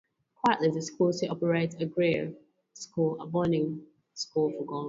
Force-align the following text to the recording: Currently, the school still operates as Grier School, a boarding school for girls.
Currently, 0.43 0.71
the 0.71 0.81
school 0.81 1.13
still 1.13 1.29
operates 1.29 1.75
as 1.75 1.87
Grier 1.89 2.33
School, 2.73 3.21
a 3.21 3.27
boarding 3.27 3.85
school 4.15 4.49
for 4.51 4.65
girls. 4.65 4.79